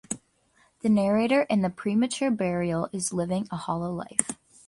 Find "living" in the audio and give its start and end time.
3.13-3.47